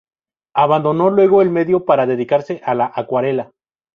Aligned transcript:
Abandonó 0.55 1.11
luego 1.11 1.43
el 1.43 1.51
medio 1.51 1.85
para 1.85 2.07
dedicarse 2.07 2.59
a 2.65 2.73
la 2.73 2.91
acuarela. 2.95 3.51